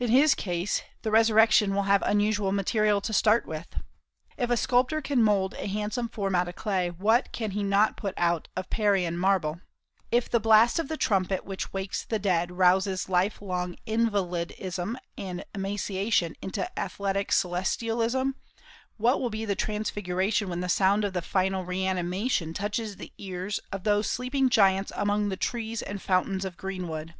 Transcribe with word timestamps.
In 0.00 0.10
his 0.10 0.34
case 0.34 0.82
the 1.02 1.12
resurrection 1.12 1.72
will 1.72 1.84
have 1.84 2.02
unusual 2.02 2.50
material 2.50 3.00
to 3.00 3.12
start 3.12 3.46
with. 3.46 3.76
If 4.36 4.50
a 4.50 4.56
sculptor 4.56 5.00
can 5.00 5.22
mould 5.22 5.54
a 5.54 5.68
handsome 5.68 6.08
form 6.08 6.34
out 6.34 6.48
of 6.48 6.56
clay, 6.56 6.90
what 6.90 7.30
can 7.30 7.52
he 7.52 7.62
not 7.62 7.96
put 7.96 8.14
out 8.16 8.48
of 8.56 8.68
Parian 8.70 9.16
marble? 9.16 9.60
If 10.10 10.28
the 10.28 10.40
blast 10.40 10.80
of 10.80 10.88
the 10.88 10.96
trumpet 10.96 11.44
which 11.44 11.72
wakes 11.72 12.02
the 12.04 12.18
dead 12.18 12.50
rouses 12.50 13.08
life 13.08 13.40
long 13.40 13.76
invalidism 13.86 14.98
and 15.16 15.44
emaciation 15.54 16.34
into 16.42 16.68
athletic 16.76 17.30
celestialism, 17.30 18.34
what 18.96 19.20
will 19.20 19.30
be 19.30 19.44
the 19.44 19.54
transfiguration 19.54 20.48
when 20.48 20.58
the 20.60 20.68
sound 20.68 21.04
of 21.04 21.24
final 21.24 21.64
reanimation 21.64 22.52
touches 22.52 22.96
the 22.96 23.12
ear 23.16 23.48
of 23.70 23.84
those 23.84 24.10
sleeping 24.10 24.48
giants 24.48 24.90
among 24.96 25.28
the 25.28 25.36
trees 25.36 25.82
and 25.82 26.02
fountains 26.02 26.44
of 26.44 26.56
Greenwood? 26.56 27.14